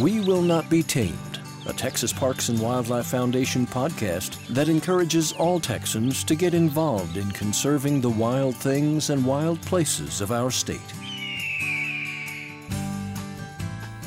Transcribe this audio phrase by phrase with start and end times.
[0.00, 5.60] We Will Not Be Tamed, a Texas Parks and Wildlife Foundation podcast that encourages all
[5.60, 10.80] Texans to get involved in conserving the wild things and wild places of our state.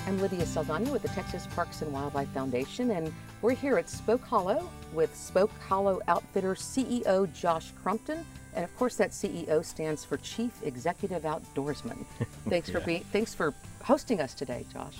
[0.05, 4.25] I'm Lydia Saldana with the Texas Parks and Wildlife Foundation, and we're here at Spoke
[4.25, 8.25] Hollow with Spoke Hollow Outfitter CEO Josh Crumpton.
[8.55, 12.05] And of course, that CEO stands for Chief Executive Outdoorsman.
[12.49, 14.97] Thanks for being, thanks for hosting us today, Josh.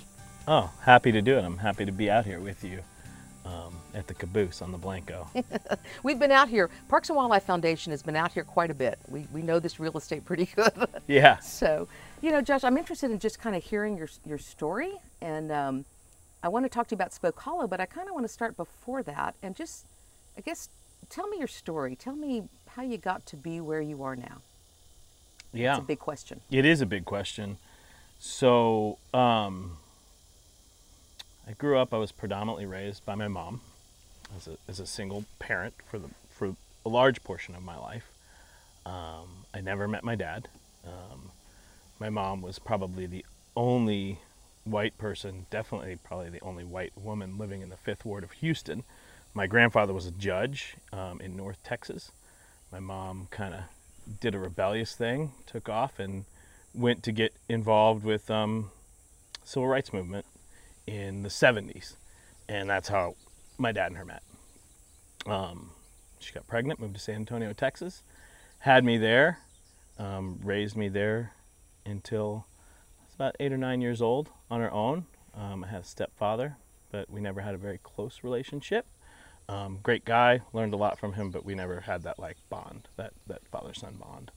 [0.48, 1.44] Oh, happy to do it.
[1.44, 2.80] I'm happy to be out here with you
[3.46, 5.28] um, at the caboose on the Blanco.
[6.04, 6.70] We've been out here.
[6.88, 8.98] Parks and Wildlife Foundation has been out here quite a bit.
[9.10, 10.88] We, we know this real estate pretty good.
[11.08, 11.40] yeah.
[11.40, 11.90] So,
[12.22, 15.86] you know, Josh, I'm interested in just kind of hearing your your story, and um,
[16.42, 18.32] I want to talk to you about Spoke Hollow, but I kind of want to
[18.32, 19.86] start before that and just,
[20.38, 20.70] I guess,
[21.10, 21.96] tell me your story.
[21.98, 24.38] Tell me how you got to be where you are now.
[25.52, 25.72] Yeah.
[25.74, 26.40] It's a big question.
[26.50, 27.58] It is a big question.
[28.20, 29.78] So, um,
[31.48, 31.94] I grew up.
[31.94, 33.62] I was predominantly raised by my mom
[34.36, 38.12] as a, as a single parent for the for a large portion of my life.
[38.86, 40.50] Um, I never met my dad.
[40.86, 41.32] Um,
[42.00, 44.20] my mom was probably the only
[44.66, 48.84] white person, definitely probably the only white woman living in the Fifth Ward of Houston.
[49.34, 52.12] My grandfather was a judge um, in North Texas.
[52.74, 53.62] My mom kind of
[54.20, 56.26] did a rebellious thing, took off, and
[56.74, 58.72] went to get involved with um,
[59.46, 60.26] civil rights movement
[60.88, 61.96] in the 70s,
[62.50, 63.16] and that's how
[63.58, 64.24] my dad and her met.
[65.26, 65.72] Um,
[66.20, 68.02] she got pregnant, moved to San Antonio, Texas,
[68.60, 69.40] had me there,
[70.00, 71.34] um, raised me there
[71.86, 72.46] until
[73.00, 75.06] I was about eight or nine years old on her own.
[75.36, 76.58] Um, I had a stepfather,
[76.92, 78.86] but we never had a very close relationship.
[79.50, 82.88] Um, great guy, learned a lot from him, but we never had that like bond,
[82.98, 84.32] that that father son bond.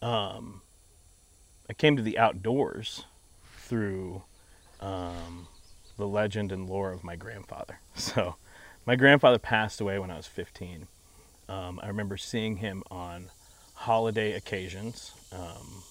[0.00, 0.62] Um,
[1.68, 3.04] I came to the outdoors
[3.56, 4.22] through
[4.80, 5.48] um,
[5.98, 7.80] the legend and lore of my grandfather.
[7.94, 8.36] So,
[8.86, 10.86] my grandfather passed away when I was 15.
[11.48, 13.26] Um, I remember seeing him on
[13.74, 15.82] holiday occasions, um,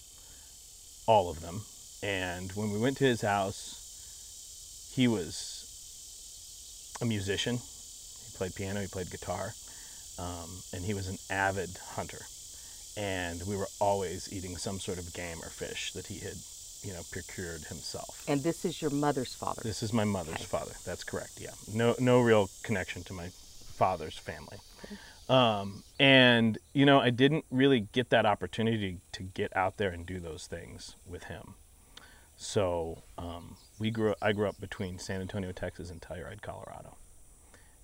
[1.06, 1.62] all of them.
[2.02, 7.58] And when we went to his house, he was a musician.
[7.58, 9.54] He played piano, he played guitar,
[10.18, 12.26] um, and he was an avid hunter.
[12.98, 16.34] And we were always eating some sort of game or fish that he had,
[16.88, 18.24] you know, procured himself.
[18.30, 19.62] And this is your mother's father.
[19.62, 20.44] This is my mother's Okay.
[20.46, 20.72] father.
[20.86, 21.34] That's correct.
[21.38, 21.50] Yeah.
[21.74, 23.28] No, no real connection to my
[23.75, 24.58] father's family.
[25.28, 30.06] Um, and you know, I didn't really get that opportunity to get out there and
[30.06, 31.56] do those things with him.
[32.38, 34.16] So um, we grew.
[34.22, 36.96] I grew up between San Antonio, Texas, and Telluride, Colorado.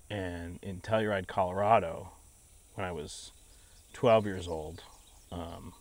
[0.08, 2.12] And in Telluride, Colorado,
[2.74, 3.32] when I was
[3.92, 4.82] 12 years old,
[5.30, 5.74] um,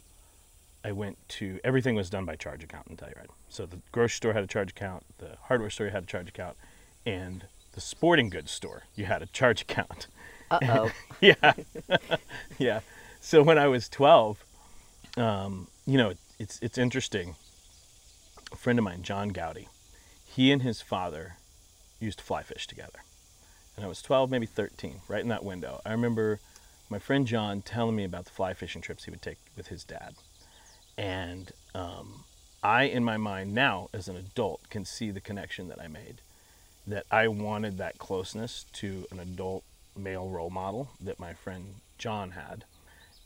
[0.84, 3.28] I went to everything was done by charge account in Telluride.
[3.50, 6.58] So the grocery store had a charge account, the hardware store had a charge account,
[7.06, 10.08] and the sporting goods store you had a charge account.
[10.52, 10.92] Uh oh.
[11.22, 11.54] yeah,
[12.58, 12.82] yeah.
[13.22, 14.44] So when I was 12,
[15.18, 17.36] um, you know, it's it's interesting.
[18.52, 19.68] A friend of mine, John Gowdy,
[20.26, 21.38] he and his father
[22.00, 23.00] used to fly fish together,
[23.76, 25.82] and I was 12, maybe 13, right in that window.
[25.86, 26.40] I remember
[26.90, 29.84] my friend John telling me about the fly fishing trips he would take with his
[29.84, 30.14] dad,
[30.98, 32.24] and um,
[32.62, 36.22] I, in my mind now, as an adult, can see the connection that I made.
[36.86, 39.64] That I wanted that closeness to an adult
[39.96, 42.66] male role model that my friend John had.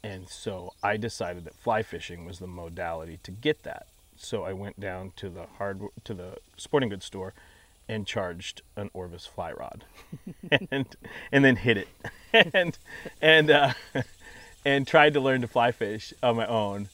[0.03, 3.87] And so I decided that fly fishing was the modality to get that.
[4.17, 7.33] So I went down to the hard to the sporting goods store
[7.87, 9.85] and charged an Orvis fly rod,
[10.71, 10.87] and
[11.31, 11.87] and then hit it,
[12.53, 12.77] and
[13.21, 13.73] and uh,
[14.65, 16.89] and tried to learn to fly fish on my own,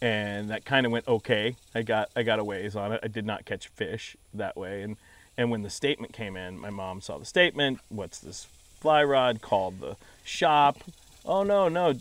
[0.00, 1.56] and that kind of went okay.
[1.74, 3.00] I got I got a ways on it.
[3.02, 4.96] I did not catch fish that way, and
[5.36, 7.80] and when the statement came in, my mom saw the statement.
[7.88, 8.46] What's this
[8.80, 9.40] fly rod?
[9.40, 10.78] Called the shop.
[11.24, 11.94] Oh no no,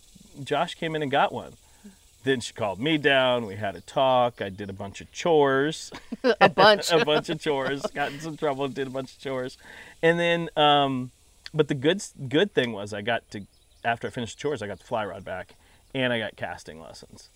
[0.44, 1.54] Josh came in and got one.
[2.24, 3.46] Then she called me down.
[3.46, 4.42] We had a talk.
[4.42, 5.92] I did a bunch of chores.
[6.42, 6.92] a bunch.
[6.92, 7.82] a bunch of chores.
[7.94, 8.68] Got in some trouble.
[8.68, 9.58] Did a bunch of chores,
[10.02, 11.12] and then, um,
[11.54, 13.42] but the good good thing was I got to
[13.84, 15.56] after I finished the chores, I got the fly rod back,
[15.94, 17.30] and I got casting lessons,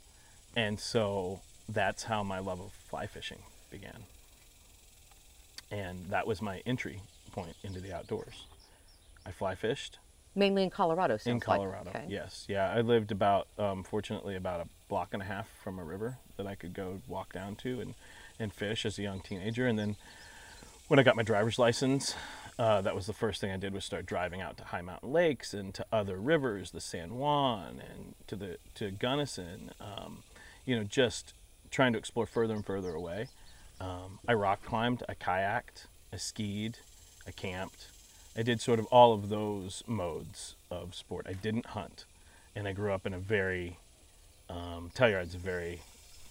[0.56, 3.40] and so that's how my love of fly fishing
[3.70, 4.04] began.
[5.72, 7.02] And that was my entry
[7.32, 8.46] point into the outdoors.
[9.26, 10.00] I fly fished
[10.36, 11.16] Mainly in Colorado.
[11.16, 11.58] in sounds like.
[11.60, 11.90] Colorado.
[11.90, 12.06] Okay.
[12.08, 12.72] Yes, yeah.
[12.72, 16.48] I lived about, um, fortunately, about a block and a half from a river that
[16.48, 17.96] I could go walk down to and,
[18.40, 19.68] and fish as a young teenager.
[19.68, 19.98] And then
[20.88, 22.16] when I got my driver's license,
[22.58, 25.12] uh, that was the first thing I did was start driving out to high mountain
[25.12, 29.72] lakes and to other rivers, the San Juan and to the to Gunnison.
[29.82, 30.24] Um,
[30.66, 31.34] you know, just
[31.70, 33.28] trying to explore further and further away.
[33.80, 36.78] Um, I rock climbed, I kayaked, I skied,
[37.28, 37.88] I camped.
[38.38, 41.26] I did sort of all of those modes of sport.
[41.28, 42.06] I didn't hunt,
[42.56, 43.78] and I grew up in a very
[44.50, 45.82] um, Telluride a very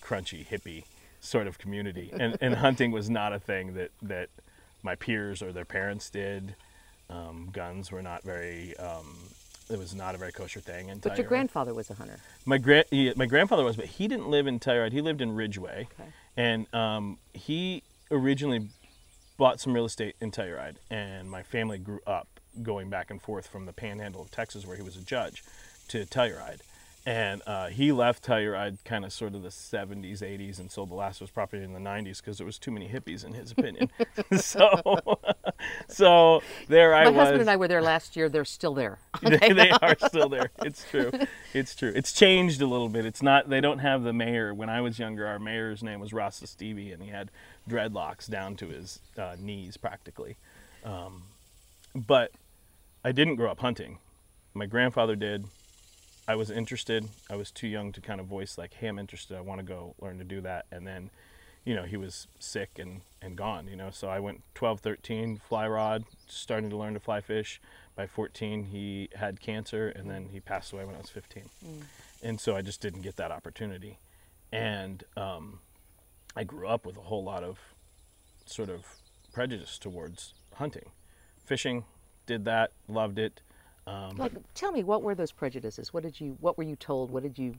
[0.02, 0.84] crunchy hippie
[1.20, 4.28] sort of community, and, and hunting was not a thing that that
[4.82, 6.54] my peers or their parents did.
[7.08, 8.76] Um, guns were not very.
[8.76, 9.18] Um,
[9.70, 12.18] it was not a very kosher thing in But your grandfather was a hunter.
[12.44, 14.92] My grand, he, my grandfather was, but he didn't live in Telluride.
[14.92, 16.10] He lived in Ridgway, Okay.
[16.36, 18.68] and um, he originally
[19.36, 20.76] bought some real estate in Telluride.
[20.90, 22.28] And my family grew up
[22.62, 25.42] going back and forth from the Panhandle of Texas, where he was a judge,
[25.88, 26.60] to Telluride.
[27.06, 30.94] And uh, he left Telluride kind of sort of the 70s, 80s, and sold the
[30.94, 33.52] last of his property in the 90s because there was too many hippies, in his
[33.52, 33.90] opinion.
[34.36, 35.00] so,
[35.88, 37.16] so there I My was.
[37.20, 38.28] husband and I were there last year.
[38.28, 38.98] They're still there.
[39.22, 40.50] they, they are still there.
[40.62, 41.10] It's true.
[41.54, 41.92] It's true.
[41.94, 43.06] It's changed a little bit.
[43.06, 43.48] It's not.
[43.48, 44.52] They don't have the mayor.
[44.52, 47.30] When I was younger, our mayor's name was Rasta Stevie, and he had
[47.68, 50.36] dreadlocks down to his uh, knees practically.
[50.84, 51.22] Um,
[51.94, 52.32] but
[53.02, 53.98] I didn't grow up hunting.
[54.52, 55.46] My grandfather did.
[56.30, 57.08] I was interested.
[57.28, 59.36] I was too young to kind of voice like, "Hey, I'm interested.
[59.36, 61.10] I want to go learn to do that." And then,
[61.64, 63.66] you know, he was sick and and gone.
[63.66, 67.60] You know, so I went 12, 13, fly rod, starting to learn to fly fish.
[67.96, 71.50] By 14, he had cancer, and then he passed away when I was 15.
[72.22, 73.98] And so I just didn't get that opportunity.
[74.52, 75.58] And um,
[76.36, 77.58] I grew up with a whole lot of
[78.46, 78.86] sort of
[79.32, 80.90] prejudice towards hunting,
[81.44, 81.84] fishing.
[82.26, 83.40] Did that, loved it.
[83.90, 85.92] Um, Like, tell me, what were those prejudices?
[85.92, 86.36] What did you?
[86.40, 87.10] What were you told?
[87.10, 87.56] What did you?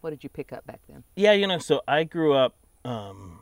[0.00, 1.04] What did you pick up back then?
[1.16, 3.40] Yeah, you know, so I grew up um,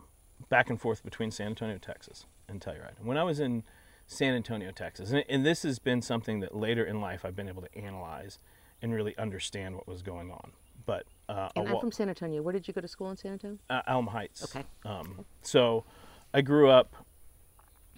[0.49, 2.95] back and forth between San Antonio, Texas, and Telluride.
[3.03, 3.65] When I was in
[4.07, 7.49] San Antonio, Texas, and, and this has been something that later in life I've been
[7.49, 8.39] able to analyze
[8.83, 10.53] and really understand what was going on.
[10.87, 12.43] But uh, And I'm from San Antonio.
[12.43, 13.59] Where did you go to school in San Antonio?
[13.71, 14.45] uh, Alamo Heights.
[14.45, 14.65] Okay.
[14.85, 15.85] Um, so
[16.33, 16.95] I grew up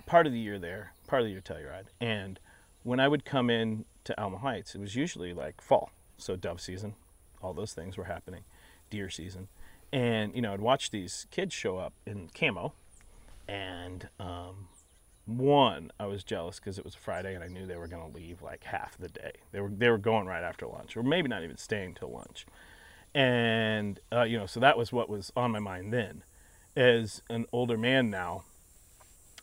[0.06, 2.38] part of the year there, part of the year Telluride, and
[2.84, 6.60] when I would come in to Alamo Heights, it was usually like fall, so dove
[6.60, 6.94] season,
[7.42, 8.44] all those things were happening,
[8.90, 9.48] deer season,
[9.92, 12.72] and you know I'd watch these kids show up in camo,
[13.46, 14.68] and um,
[15.26, 18.16] one I was jealous because it was Friday and I knew they were going to
[18.16, 19.32] leave like half the day.
[19.52, 22.46] They were they were going right after lunch, or maybe not even staying till lunch.
[23.14, 26.22] And uh, you know so that was what was on my mind then.
[26.76, 28.44] As an older man now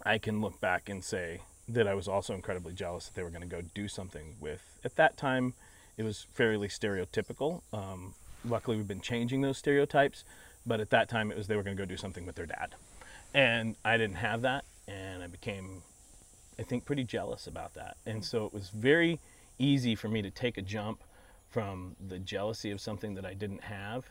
[0.06, 3.30] i can look back and say that i was also incredibly jealous that they were
[3.30, 5.54] going to go do something with at that time
[5.98, 8.14] it was fairly stereotypical um,
[8.46, 10.24] luckily we've been changing those stereotypes
[10.66, 12.46] but at that time it was they were going to go do something with their
[12.46, 12.76] dad
[13.34, 15.82] and i didn't have that and i became
[16.60, 17.98] I think pretty jealous about that.
[18.06, 19.20] And so it was very
[19.58, 21.04] easy for me to take a jump
[21.50, 24.06] from the jealousy of something that I didn't have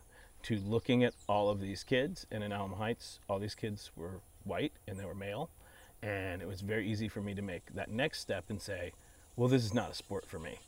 [0.45, 2.27] to looking at all of these kids.
[2.31, 5.51] And in Alamo Heights, all these kids were white and they were male.
[6.03, 8.93] And it was very easy for me to make that next step and say,
[9.37, 10.59] well, this is not a sport for me.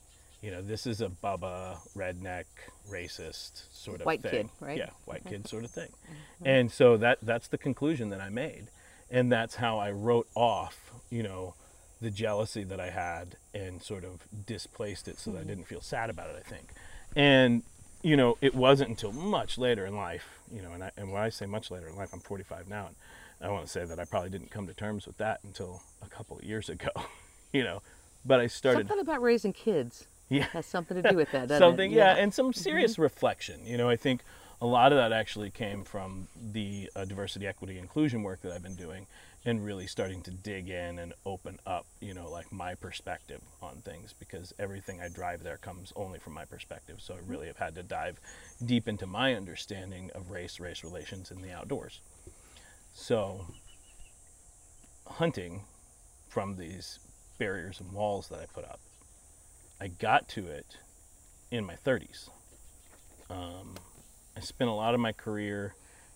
[0.40, 2.44] You know, this is a bubba, redneck,
[2.90, 4.30] racist sort of White thing.
[4.30, 4.76] kid, right?
[4.76, 5.88] Yeah, white kid sort of thing.
[5.88, 6.46] Mm-hmm.
[6.46, 8.66] And so that that's the conclusion that I made.
[9.10, 11.54] And that's how I wrote off, you know,
[12.00, 15.48] the jealousy that I had and sort of displaced it so that I mm-hmm.
[15.48, 16.72] didn't feel sad about it, I think.
[17.16, 17.62] And,
[18.02, 21.22] you know, it wasn't until much later in life, you know, and, I, and when
[21.22, 22.96] I say much later in life, I'm 45 now, and
[23.40, 26.08] I want to say that I probably didn't come to terms with that until a
[26.08, 26.88] couple of years ago,
[27.52, 27.82] you know.
[28.24, 28.88] But I started.
[28.88, 30.44] Something about raising kids Yeah.
[30.52, 31.94] has something to do with that, something it?
[31.96, 32.16] yeah.
[32.16, 34.22] and some serious reflection you know i think
[34.62, 38.62] a lot of that actually came from the uh, diversity equity inclusion work that i've
[38.62, 39.06] been doing
[39.44, 43.76] and really starting to dig in and open up you know like my perspective on
[43.82, 47.58] things because everything i drive there comes only from my perspective so i really have
[47.58, 48.18] had to dive
[48.64, 52.00] deep into my understanding of race race relations in the outdoors
[52.94, 53.46] so
[55.06, 55.60] hunting
[56.28, 56.98] from these
[57.38, 58.80] barriers and walls that i put up
[59.80, 60.78] I got to it
[61.50, 62.30] in my 30s.
[63.28, 63.74] Um,
[64.36, 65.74] I spent a lot of my career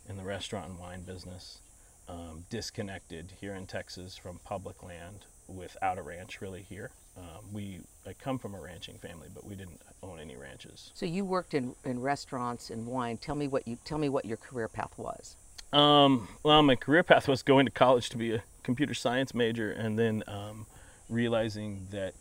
[0.08, 1.60] in the restaurant and wine business,
[2.08, 6.90] um, disconnected here in Texas from public land without a ranch really here.
[7.16, 10.92] Um, we I come from a ranching family, but we didn't own any ranches.
[10.94, 13.18] So you worked in, in restaurants and wine.
[13.18, 15.36] Tell me what you tell me what your career path was.
[15.72, 19.70] Um, well, my career path was going to college to be a computer science major,
[19.70, 20.66] and then um,
[21.08, 22.14] realizing that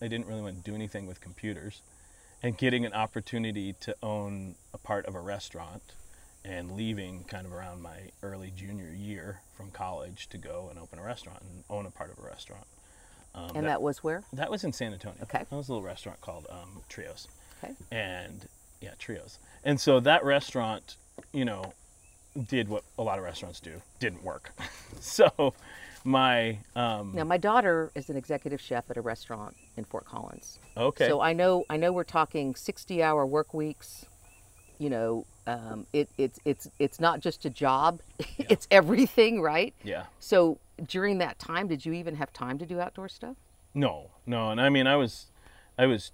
[0.00, 1.82] I didn't really want to do anything with computers,
[2.42, 5.82] and getting an opportunity to own a part of a restaurant,
[6.44, 10.98] and leaving kind of around my early junior year from college to go and open
[10.98, 12.66] a restaurant and own a part of a restaurant.
[13.34, 14.24] Um, and that, was where?
[14.32, 15.22] that was in San Antonio.
[15.22, 15.38] Okay.
[15.38, 17.28] That was a little restaurant called um, Trios
[17.62, 17.74] Okay.
[17.90, 18.48] and
[18.80, 20.96] yeah trios and so that restaurant
[21.32, 21.72] you know
[22.48, 24.52] did what a lot of restaurants do, didn't work.
[25.00, 25.54] so
[26.04, 30.58] my um, Now, my daughter is an executive chef at a restaurant in Fort Collins.
[30.76, 34.06] okay, So I know I know we're talking 60-hour work weeks.
[34.78, 38.00] You know, um, it, it's it's it's not just a job;
[38.38, 39.74] it's everything, right?
[39.84, 43.36] yeah, So during that time, did you even have time to do outdoor stuff?
[43.74, 45.26] no, no, and I mean I was
[45.78, 46.12] I was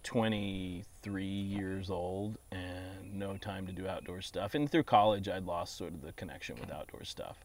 [1.06, 5.76] 23 years old and no time to do outdoor stuff, and through college I'd lost
[5.76, 7.38] sort of the connection with outdoor stuff.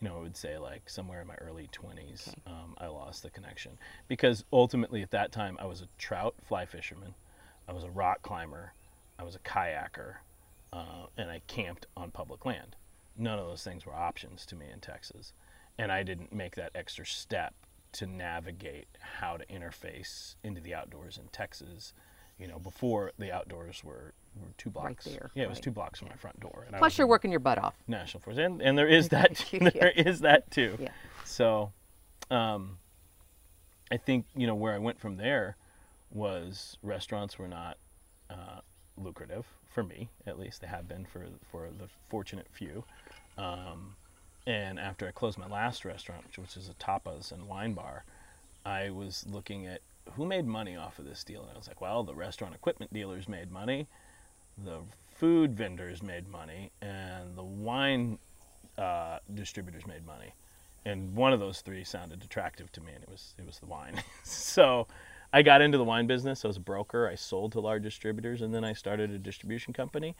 [0.00, 3.30] You know, I would say like somewhere in my early 20s, um, I lost the
[3.30, 3.78] connection
[4.08, 7.14] because ultimately at that time I was a trout fly fisherman,
[7.68, 8.72] I was a rock climber,
[9.18, 10.16] I was a kayaker,
[10.72, 12.74] uh, and I camped on public land.
[13.16, 15.32] None of those things were options to me in Texas,
[15.78, 17.54] and I didn't make that extra step
[17.92, 21.92] to navigate how to interface into the outdoors in Texas.
[22.38, 25.04] You know, before the outdoors were, were two blocks.
[25.04, 25.64] there, Yeah, it was right.
[25.64, 26.64] two blocks from my front door.
[26.66, 27.74] And Plus, was you're working your butt off.
[27.86, 29.44] National Forest, and, and there is that.
[29.52, 29.70] Yeah.
[29.74, 30.76] there is that too.
[30.80, 30.88] Yeah.
[31.24, 31.72] So,
[32.30, 32.78] um,
[33.90, 35.56] I think you know where I went from there
[36.10, 37.76] was restaurants were not
[38.30, 38.60] uh,
[38.96, 42.84] lucrative for me, at least they have been for for the fortunate few.
[43.36, 43.96] Um,
[44.46, 48.04] and after I closed my last restaurant, which, which is a tapas and wine bar,
[48.64, 49.80] I was looking at
[50.12, 52.92] who made money off of this deal, and I was like, well, the restaurant equipment
[52.92, 53.86] dealers made money,
[54.62, 54.80] the
[55.14, 58.18] food vendors made money, and the wine
[58.78, 60.34] uh, distributors made money.
[60.84, 63.66] And one of those three sounded attractive to me, and it was it was the
[63.66, 64.02] wine.
[64.22, 64.86] so
[65.32, 66.44] I got into the wine business.
[66.44, 67.08] I was a broker.
[67.08, 70.14] I sold to large distributors, and then I started a distribution company.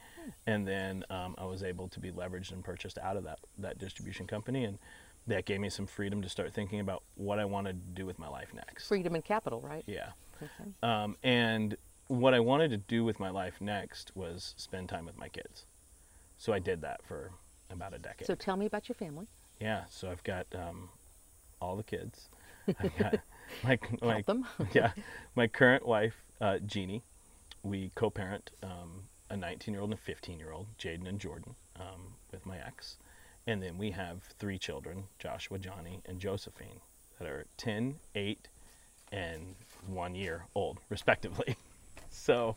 [0.47, 3.77] And then um, I was able to be leveraged and purchased out of that that
[3.77, 4.79] distribution company, and
[5.27, 8.19] that gave me some freedom to start thinking about what I wanted to do with
[8.19, 8.87] my life next.
[8.87, 9.83] Freedom and capital, right?
[9.87, 10.09] Yeah.
[10.41, 10.71] Okay.
[10.83, 11.77] Um, and
[12.07, 15.65] what I wanted to do with my life next was spend time with my kids.
[16.37, 17.31] So I did that for
[17.71, 18.27] about a decade.
[18.27, 19.27] So tell me about your family.
[19.59, 19.85] yeah.
[19.89, 20.89] So I've got um,
[21.61, 22.29] all the kids.
[22.79, 23.19] I've got
[23.63, 24.45] my, my them.
[24.73, 24.91] yeah,
[25.35, 27.03] my current wife, uh, Jeannie.
[27.63, 32.97] We co-parent um, a 19-year-old and a 15-year-old, Jaden and Jordan, um, with my ex,
[33.47, 36.81] and then we have three children: Joshua, Johnny, and Josephine,
[37.19, 38.47] that are 10, 8,
[39.11, 39.55] and
[39.87, 41.55] one year old, respectively.
[42.09, 42.55] so,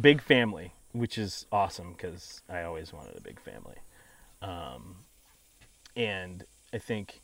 [0.00, 3.76] big family, which is awesome because I always wanted a big family.
[4.42, 4.96] Um,
[5.96, 7.20] and I think,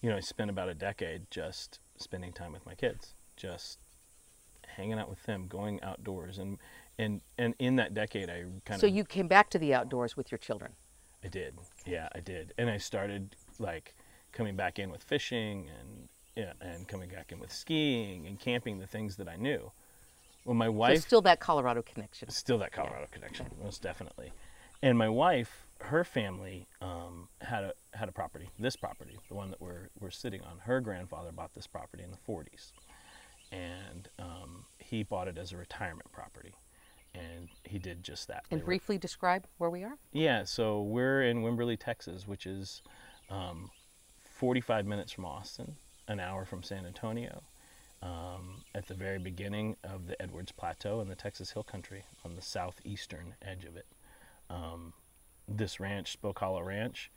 [0.00, 3.78] you know, I spent about a decade just spending time with my kids, just
[4.66, 6.58] hanging out with them, going outdoors, and
[6.98, 9.74] and and in that decade, I kind So of So you came back to the
[9.74, 10.72] outdoors with your children.
[11.26, 11.54] I did,
[11.84, 13.96] yeah, I did, and I started like
[14.30, 18.78] coming back in with fishing and yeah, and coming back in with skiing and camping,
[18.78, 19.72] the things that I knew.
[20.44, 22.30] Well, my So wife still that Colorado connection.
[22.30, 24.30] Still that Colorado connection, most definitely.
[24.82, 28.48] And my wife, her family um, had a had a property.
[28.56, 30.58] This property, the one that we're we're sitting on.
[30.60, 32.70] Her grandfather bought this property in the 40s,
[33.50, 36.54] and um, he bought it as a retirement property,
[37.16, 38.44] and he did just that.
[38.50, 39.96] And They were- briefly describe where we are.
[40.12, 42.82] yeah, so we're in Wimberley, Texas, which is
[43.30, 43.70] um,
[44.24, 45.76] 45 minutes from Austin,
[46.08, 47.42] an hour from San Antonio,
[48.02, 52.36] um, at the very beginning of the Edwards Plateau in the Texas Hill Country on
[52.36, 53.86] the southeastern edge of it.
[54.50, 54.92] Um,
[55.48, 57.10] this ranch, Spoke Hollow Ranch,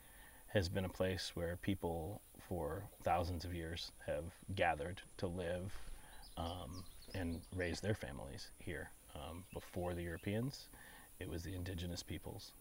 [0.47, 4.23] has been a place where people for thousands of years have
[4.55, 5.71] gathered to live
[6.37, 8.89] um, and raise their families here.
[9.19, 10.69] Um, before the Europeans,
[11.19, 12.53] it was the indigenous peoples.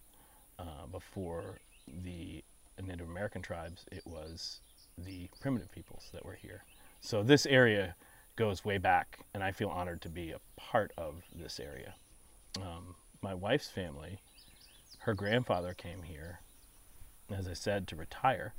[0.58, 2.42] Uh, before the
[2.82, 4.60] Native American tribes, it was
[4.96, 6.64] the primitive peoples that were here.
[7.00, 7.94] So this area
[8.36, 11.94] goes way back, and I feel honored to be a part of this area.
[12.56, 14.18] Um, my wife's family,
[15.00, 16.40] her grandfather came here,
[17.30, 18.54] as I said, to retire.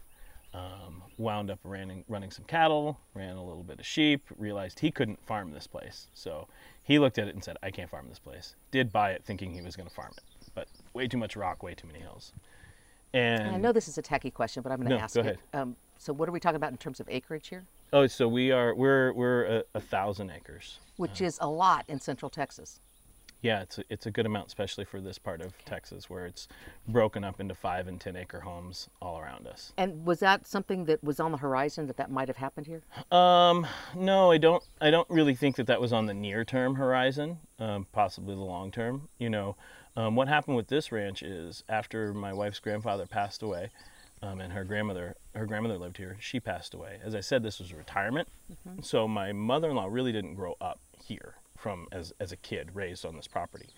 [0.51, 4.89] Um, wound up running, running some cattle, ran a little bit of sheep, realized he
[4.89, 6.07] couldn't farm this place.
[6.15, 6.47] So
[6.83, 8.55] he looked at it and said, I can't farm this place.
[8.71, 10.23] Did buy it thinking he was going to farm it,
[10.55, 12.33] but way too much rock, way too many hills.
[13.13, 15.15] And, And I know this is a tacky question, but I'm going to No, ask
[15.15, 15.39] go it.
[15.53, 17.65] Um, so what are we talking about in terms of acreage here?
[17.93, 20.77] oh, so we are we're we're a, a thousand acres.
[20.97, 22.79] Which is a lot in Central Texas.
[23.41, 26.47] Yeah, it's a, it's a good amount, especially for this part of Texas where it's
[26.87, 29.71] broken up into five and ten acre homes all around us.
[29.77, 32.81] And was that something that was on the horizon that that might have happened here?
[33.17, 33.65] Um,
[33.95, 34.63] no, I don't.
[34.81, 37.39] I don't really think that that was on the near term horizon.
[37.59, 39.07] Um, possibly the long term.
[39.19, 39.55] You know,
[39.95, 43.69] um, what happened with this ranch is after my wife's grandfather passed away,
[44.21, 46.17] um, and her grandmother, her grandmother lived here.
[46.19, 46.99] She passed away.
[47.01, 48.27] As I said, this was retirement.
[48.81, 53.15] So my mother-in-law really didn't grow up here from as as a kid raised on
[53.15, 53.69] this property.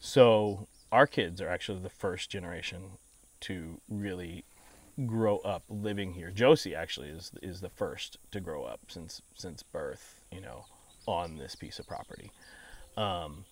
[0.00, 2.98] So our kids are actually the first generation
[3.40, 4.44] to really
[5.06, 6.30] grow up living here.
[6.30, 10.66] Josie actually is is the first to grow up since since birth, you know,
[11.06, 12.30] on this piece of property.
[12.96, 13.44] Um,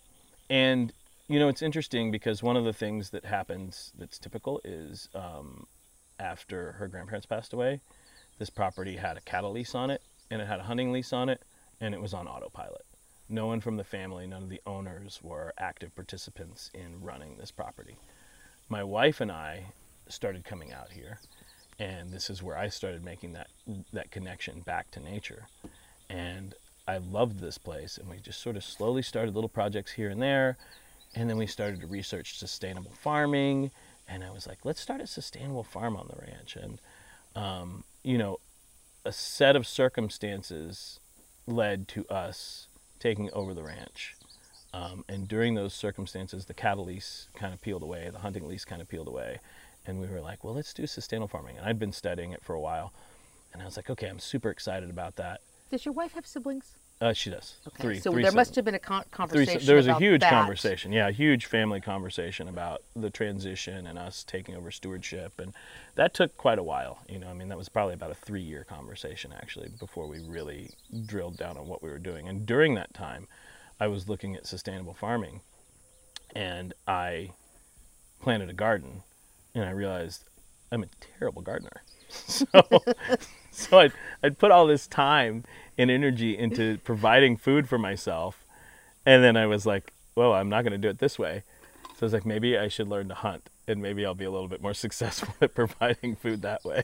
[0.48, 0.92] and
[1.28, 5.66] you know, it's interesting because one of the things that happens that's typical is um,
[6.18, 7.80] after her grandparents passed away,
[8.38, 11.28] this property had a cattle lease on it, and it had a hunting lease on
[11.28, 11.42] it,
[11.80, 12.84] and it was on autopilot.
[13.32, 17.52] No one from the family, none of the owners were active participants in running this
[17.52, 17.96] property.
[18.68, 19.66] My wife and I
[20.08, 21.20] started coming out here,
[21.78, 23.46] and this is where I started making that
[23.92, 25.46] that connection back to nature.
[26.08, 26.54] And
[26.88, 30.20] I loved this place, and we just sort of slowly started little projects here and
[30.20, 30.56] there,
[31.14, 33.70] and then we started to research sustainable farming.
[34.08, 36.56] And I was like, let's start a sustainable farm on the ranch.
[36.56, 36.80] And
[37.36, 38.40] um, you know,
[39.04, 40.98] a set of circumstances
[41.46, 42.66] led to us
[43.00, 44.14] taking over the ranch.
[44.72, 48.64] Um, and during those circumstances, the cattle lease kind of peeled away, the hunting lease
[48.64, 49.40] kind of peeled away.
[49.86, 51.56] And we were like, well, let's do sustainable farming.
[51.56, 52.92] And I'd been studying it for a while.
[53.52, 55.40] And I was like, okay, I'm super excited about that.
[55.70, 56.76] Does your wife have siblings?
[57.00, 57.54] Uh, she does.
[57.66, 57.82] Okay.
[57.82, 57.98] Three.
[57.98, 59.60] so three there must have been a con- conversation.
[59.60, 60.30] si- there was a huge that.
[60.30, 60.92] conversation.
[60.92, 65.40] Yeah, a huge family conversation about the transition and us taking over stewardship.
[65.40, 65.54] And
[65.94, 66.98] that took quite a while.
[67.08, 70.20] You know, I mean, that was probably about a three year conversation actually before we
[70.20, 70.72] really
[71.06, 72.28] drilled down on what we were doing.
[72.28, 73.28] And during that time,
[73.80, 75.40] I was looking at sustainable farming
[76.36, 77.30] and I
[78.20, 79.04] planted a garden
[79.54, 80.24] and I realized
[80.70, 80.88] I'm a
[81.18, 81.82] terrible gardener.
[82.10, 82.44] so
[83.50, 83.92] so I'd,
[84.22, 85.44] I'd put all this time
[85.78, 88.44] and energy into providing food for myself.
[89.06, 91.42] And then I was like, well, I'm not going to do it this way.
[91.96, 94.30] So I was like, maybe I should learn to hunt and maybe I'll be a
[94.30, 96.82] little bit more successful at providing food that way.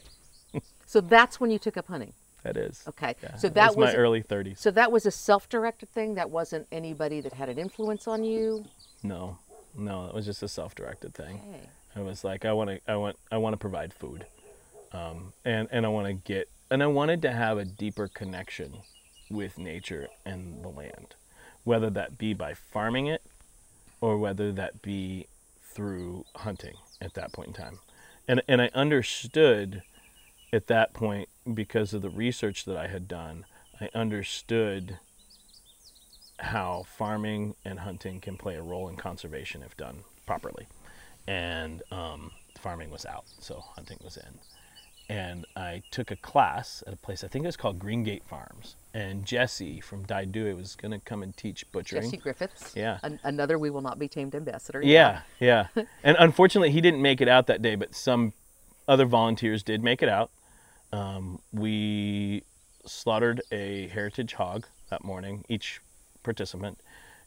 [0.88, 2.12] So that's when you took up hunting.
[2.44, 2.84] That is.
[2.86, 3.16] Okay.
[3.20, 4.58] Yeah, So that was my was early 30s.
[4.58, 6.14] So that was a self-directed thing.
[6.14, 8.64] That wasn't anybody that had an influence on you.
[9.02, 9.36] No,
[9.76, 11.40] no, it was just a self-directed thing.
[11.50, 11.68] Okay.
[11.96, 14.26] I was like, I want to, I want, I want to provide food,
[14.92, 18.78] um, and and I want to get, and I wanted to have a deeper connection
[19.30, 21.14] with nature and the land,
[21.64, 23.22] whether that be by farming it,
[24.00, 25.26] or whether that be
[25.62, 27.78] through hunting at that point in time,
[28.28, 29.82] and and I understood
[30.52, 33.44] at that point because of the research that I had done,
[33.80, 34.98] I understood
[36.38, 40.66] how farming and hunting can play a role in conservation if done properly.
[41.26, 44.38] And um, farming was out, so hunting was in.
[45.08, 48.74] And I took a class at a place, I think it was called Greengate Farms.
[48.92, 52.02] And Jesse from Dai Due was going to come and teach butchering.
[52.02, 52.72] Jesse Griffiths.
[52.74, 52.98] Yeah.
[53.04, 54.80] An- another we will not be tamed ambassador.
[54.82, 55.68] Yeah, yeah.
[56.02, 58.32] and unfortunately, he didn't make it out that day, but some
[58.88, 60.30] other volunteers did make it out.
[60.92, 62.42] Um, we
[62.84, 65.80] slaughtered a heritage hog that morning, each
[66.22, 66.78] participant,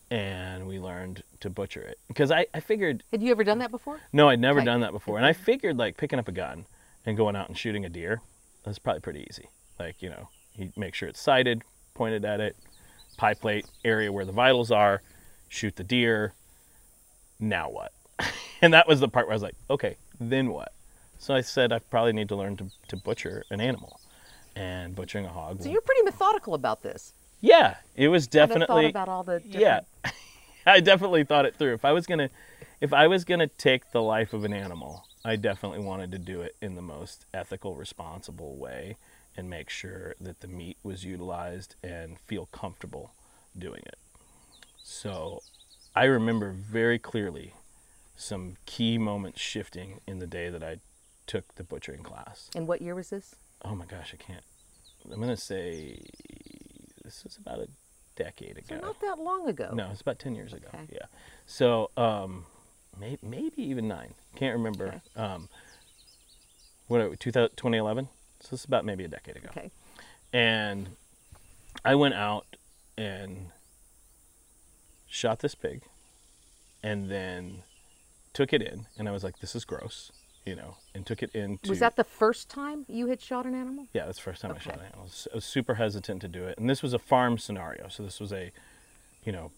[0.09, 1.99] and we learned to butcher it.
[2.07, 3.99] Because I, I figured, Had you ever done that before?
[4.11, 4.65] no, I'd never Okay.
[4.65, 5.17] done that before.
[5.17, 6.65] And I figured, like, picking up a gun
[7.09, 8.21] and going out and shooting a deer,
[8.63, 9.49] that's probably pretty easy.
[9.79, 12.55] Like, you know, you make sure it's sighted, pointed at it,
[13.17, 15.01] pie plate area where the vitals are,
[15.47, 16.33] shoot the deer.
[17.39, 17.91] Now what?
[18.61, 20.71] and that was the part where I was like, okay, then what?
[21.17, 23.99] So I said I probably need to learn to, to butcher an animal.
[24.55, 25.61] And butchering a hog.
[25.61, 27.13] So you're pretty methodical about this.
[27.39, 29.85] yeah, it was definitely thought about all the different...
[30.03, 30.11] yeah
[30.65, 32.29] i definitely thought it through if i was gonna
[32.81, 36.41] if i was gonna take the life of an animal i definitely wanted to do
[36.41, 38.95] it in the most ethical responsible way
[39.37, 43.11] and make sure that the meat was utilized and feel comfortable
[43.57, 43.97] doing it
[44.83, 45.41] so
[45.95, 47.53] i remember very clearly
[48.15, 50.77] some key moments shifting in the day that i
[51.27, 53.35] took the butchering class And what year was this?
[53.63, 54.43] oh my gosh i can't
[55.13, 55.99] i'm gonna say
[57.03, 57.67] this was about a
[58.15, 59.71] decade ago So not that long ago.
[59.73, 60.67] no, it's about 10 years ago.
[60.73, 60.83] Okay.
[60.91, 61.05] Yeah.
[61.47, 62.45] So, um,
[62.97, 64.13] may, maybe even nine.
[64.35, 64.87] Can't remember.
[64.87, 65.01] Okay.
[65.15, 65.49] Um,
[66.87, 68.07] what, are we, 2000 2011?
[68.41, 69.49] So it's about maybe a decade ago.
[69.51, 69.71] Okay.
[70.31, 70.89] And
[71.83, 72.45] I went out
[72.97, 73.47] and
[75.07, 75.81] shot this pig
[76.83, 77.63] and then
[78.33, 78.85] took it in.
[78.97, 80.11] And I was like, this is gross,
[80.45, 81.69] you know, and took it into.
[81.69, 83.87] Was that the first time you had shot an animal?
[83.93, 84.99] Yeah, that's the first time I shot an animal.
[84.99, 87.87] I was, I was super hesitant to do it, and this was a farm scenario.
[87.89, 88.51] So this was a,
[89.23, 89.51] you know,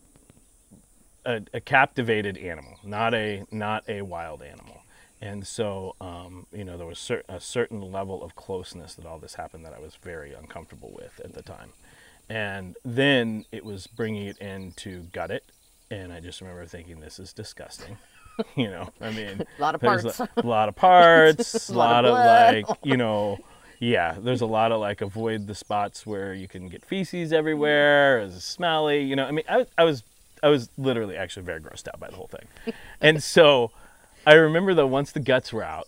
[1.26, 4.84] a, a captivated animal, not a not a wild animal.
[5.24, 9.20] And so, um, you know, there was cer- a certain level of closeness that all
[9.20, 11.74] this happened that I was very uncomfortable with at the time.
[12.28, 15.52] And then it was bringing it in to gut it,
[15.92, 17.98] and I just remember thinking, "This is disgusting."
[18.56, 20.20] you know, I mean, A lot of parts.
[20.20, 23.38] A, lot of parts, a A lot lot, of of, like, you know,
[23.80, 28.20] yeah, there's a lot of like avoid the spots where you can get feces everywhere,
[28.20, 29.26] it's smelly, you know.
[29.26, 30.04] I mean, I, I was
[30.44, 32.74] I was literally actually very grossed out by the whole thing.
[33.02, 33.72] and so
[34.26, 35.88] I remember though once the guts were out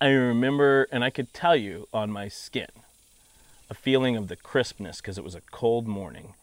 [0.00, 2.68] I remember, and I could tell you on my skin,
[3.68, 6.34] a feeling of the crispness because it was a cold morning,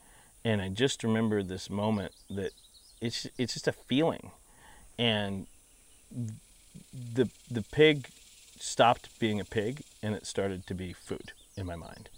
[0.44, 2.52] and I just remember this moment that
[3.00, 4.32] it's it's just a feeling,
[5.00, 5.48] and
[6.12, 8.10] the the pig
[8.60, 12.10] stopped being a pig and it started to be food in my mind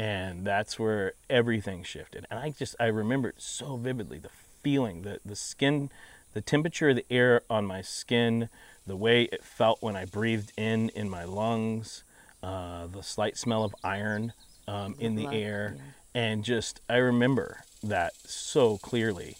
[0.00, 4.30] and that's where everything shifted and i just i remember it so vividly the
[4.62, 5.90] feeling the the skin
[6.32, 8.48] the temperature of the air on my skin
[8.86, 12.02] the way it felt when i breathed in in my lungs
[12.42, 14.32] uh, the slight smell of iron
[14.66, 15.76] um, in the air
[16.14, 19.36] and just i remember that so clearly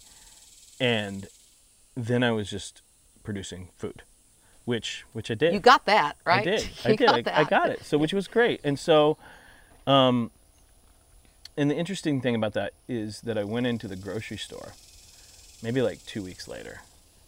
[0.78, 1.26] and
[1.96, 2.82] then i was just
[3.22, 4.02] producing food
[4.66, 6.40] which which i did You got that, right?
[6.46, 6.68] I did.
[6.84, 7.06] I did.
[7.24, 7.82] got I, I got it.
[7.82, 8.60] So which was great.
[8.62, 9.16] And so,
[9.86, 10.30] um,
[11.56, 14.72] and the interesting thing about that is that I went into the grocery store,
[15.62, 16.82] maybe like two weeks later,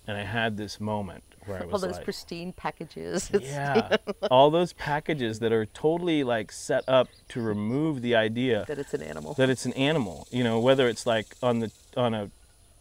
[0.06, 3.30] and I had this moment where I was All those like, pristine packages.
[3.40, 3.96] Yeah,
[4.30, 8.94] all those packages that are totally like set up to remove the idea That it's
[8.94, 9.35] an animal.
[9.35, 10.26] that it's an animal.
[10.30, 12.30] You know, whether it's like on the on a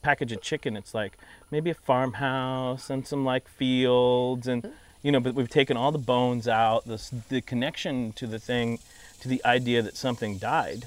[0.01, 1.17] package of chicken, it's like
[1.49, 4.75] maybe a farmhouse and some like fields and mm-hmm.
[5.01, 6.85] you know, but we've taken all the bones out.
[6.85, 8.79] The the connection to the thing,
[9.21, 10.85] to the idea that something died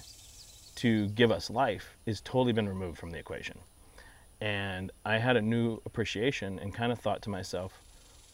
[0.77, 3.59] to give us life, is totally been removed from the equation.
[4.41, 7.81] And I had a new appreciation and kind of thought to myself,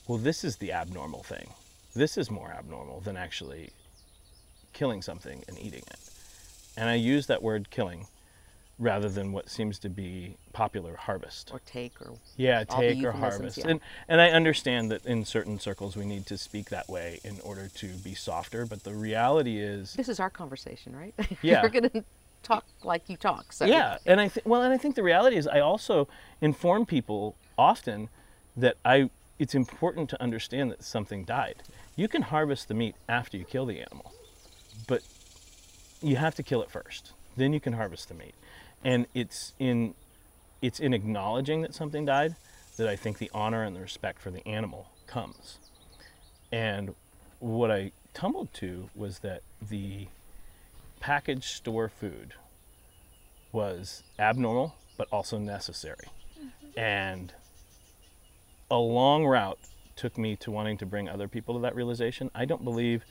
[0.08, 1.52] well, this is the abnormal thing.
[1.94, 3.70] This is more abnormal than actually
[4.72, 5.98] killing something and eating it.
[6.76, 8.06] And I use that word killing
[8.78, 11.50] rather than what seems to be popular harvest.
[11.52, 13.58] or take or Yeah, take or harvest.
[13.58, 13.68] yeah.
[13.68, 17.40] And and I understand that in certain circles we need to speak that way in
[17.42, 21.14] order to be softer, but the reality is this is our conversation, right?
[21.42, 21.62] Yeah.
[21.62, 22.04] We're gonna
[22.42, 23.52] talk like you talk.
[23.52, 26.08] So Yeah, and I think well, and I think the reality is I also
[26.40, 28.08] inform people often
[28.56, 31.62] that I it's important to understand that something died.
[31.96, 34.12] You can harvest the meat after you kill the animal,
[34.86, 35.02] but
[36.02, 37.12] you have to kill it first.
[37.36, 38.34] Then you can harvest the meat,
[38.84, 39.94] and it's in
[40.62, 42.36] it's in acknowledging that something died
[42.76, 45.58] that I think the honor and the respect for the animal comes.
[46.52, 46.94] And
[47.38, 50.08] what I tumbled to was that the
[51.00, 52.34] packaged store food
[53.52, 56.08] was abnormal but also necessary.
[56.38, 56.78] Mm-hmm.
[56.78, 57.32] And
[58.70, 59.58] a long route
[59.96, 62.30] took me to wanting to bring other people to that realization.
[62.34, 63.04] I don't believe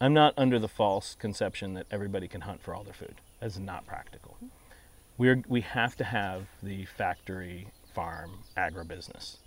[0.00, 3.14] I'm not under the false conception that everybody can hunt for all their food.
[3.40, 4.36] That's not practical.
[4.36, 4.46] Mm-hmm.
[5.18, 9.38] We're we have to have the factory farm agribusiness.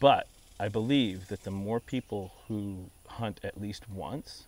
[0.00, 0.26] But
[0.58, 4.46] I believe that the more people who hunt at least once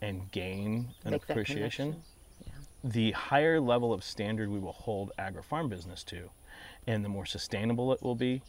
[0.00, 2.02] and gain an Make appreciation, connection.
[2.84, 6.30] the higher level of standard we will hold agri-farm business to,
[6.86, 8.42] and the more sustainable it will be,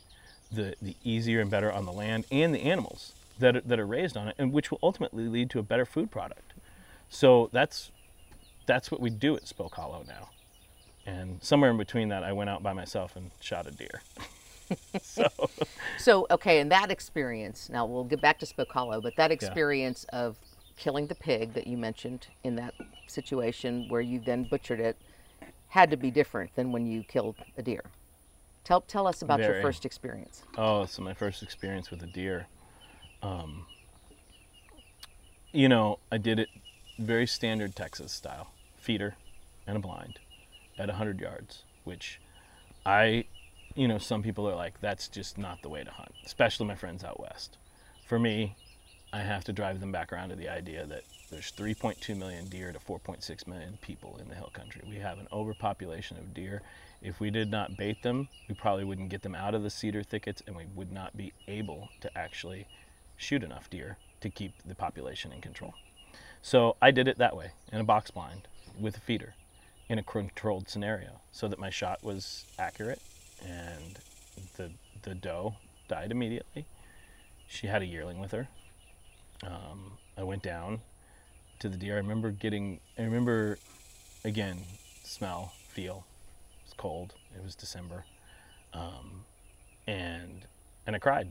[0.51, 3.85] the, the easier and better on the land and the animals that are, that are
[3.87, 6.53] raised on it, and which will ultimately lead to a better food product.
[7.09, 7.91] So that's
[8.65, 10.29] that's what we do at Spoke Hollow now.
[11.05, 14.01] And somewhere in between that, I went out by myself and shot a deer.
[15.01, 15.27] so
[15.97, 17.69] So okay, and that experience.
[17.69, 20.37] Now we'll get back to Spoke Hollow, but that experience of
[20.77, 22.73] killing the pig that you mentioned in that
[23.07, 24.95] situation where you then butchered it
[25.69, 27.83] had to be different than when you killed a deer.
[28.63, 30.43] Tell tell us about your first experience.
[30.57, 32.47] Oh, so my first experience with a deer.
[33.21, 33.65] Um,
[35.51, 36.49] you know, I did it
[36.99, 39.15] very standard Texas style feeder
[39.65, 40.19] and a blind
[40.77, 42.19] at 100 yards, which
[42.85, 43.25] I,
[43.75, 46.75] you know, some people are like, that's just not the way to hunt, especially my
[46.75, 47.57] friends out west.
[48.05, 48.55] For me,
[49.13, 52.71] I have to drive them back around to the idea that there's 3.2 million deer
[52.71, 54.81] to 4.6 million people in the hill country.
[54.87, 56.61] We have an overpopulation of deer.
[57.01, 60.03] If we did not bait them, we probably wouldn't get them out of the cedar
[60.03, 62.67] thickets and we would not be able to actually
[63.15, 65.73] shoot enough deer to keep the population in control.
[66.41, 68.47] So I did it that way in a box blind
[68.79, 69.35] with a feeder
[69.89, 73.01] in a controlled scenario so that my shot was accurate
[73.45, 73.99] and
[74.57, 74.71] the,
[75.03, 75.55] the doe
[75.87, 76.65] died immediately.
[77.47, 78.49] She had a yearling with her.
[79.43, 80.81] Um, I went down
[81.59, 81.95] to the deer.
[81.95, 83.57] I remember getting, I remember
[84.23, 84.57] again,
[85.03, 86.05] smell, feel.
[86.61, 87.13] It was cold.
[87.35, 88.05] It was December.
[88.73, 89.23] Um,
[89.87, 90.45] and,
[90.85, 91.29] and I cried.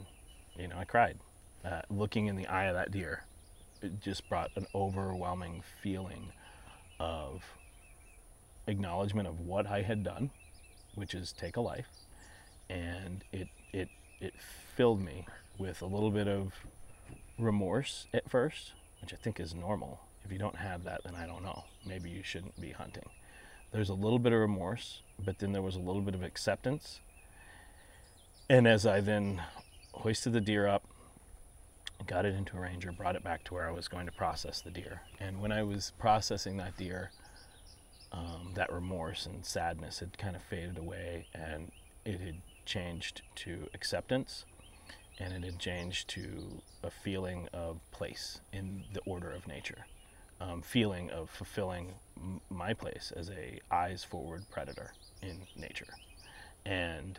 [0.58, 1.18] You know, I cried.
[1.64, 3.24] Uh, looking in the eye of that deer,
[3.82, 6.32] it just brought an overwhelming feeling
[6.98, 7.42] of
[8.66, 10.30] acknowledgement of what I had done,
[10.94, 11.88] which is take a life,
[12.70, 13.88] and it it
[14.20, 14.34] it
[14.76, 15.26] filled me
[15.58, 16.52] with a little bit of
[17.38, 20.00] remorse at first, which I think is normal.
[20.24, 21.64] If you don't have that, then I don't know.
[21.86, 23.08] Maybe you shouldn't be hunting.
[23.72, 27.00] There's a little bit of remorse, but then there was a little bit of acceptance.
[28.48, 29.42] And as I then
[29.92, 30.84] hoisted the deer up,
[32.06, 34.60] got it into a ranger, brought it back to where I was going to process
[34.60, 35.02] the deer.
[35.18, 37.10] And when I was processing that deer,
[38.12, 41.70] um, that remorse and sadness had kind of faded away and
[42.04, 44.44] it had changed to acceptance
[45.18, 49.86] and it had changed to a feeling of place in the order of nature
[50.40, 55.86] um, feeling of fulfilling m- my place as a eyes forward predator in nature.
[56.66, 57.18] And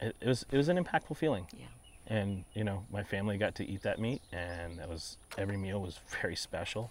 [0.00, 1.46] it, it was it was an impactful feeling.
[1.56, 1.66] Yeah.
[2.08, 5.80] and you know my family got to eat that meat and that was every meal
[5.80, 6.90] was very special.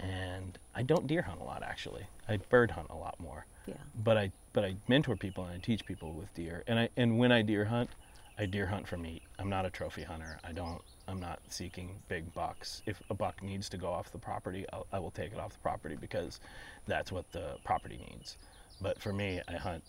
[0.00, 2.06] And i don't deer hunt a lot actually.
[2.28, 3.44] I bird hunt a lot more.
[3.66, 3.74] Yeah.
[4.02, 6.64] but i but i mentor people and i teach people with deer.
[6.66, 7.90] And i and when i deer hunt
[8.38, 12.00] i deer hunt for meat i'm not a trophy hunter i don't i'm not seeking
[12.08, 15.32] big bucks if a buck needs to go off the property I'll, i will take
[15.32, 16.40] it off the property because
[16.86, 18.36] that's what the property needs
[18.80, 19.84] but for me i hunt